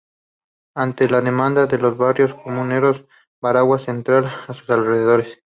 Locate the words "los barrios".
1.77-2.33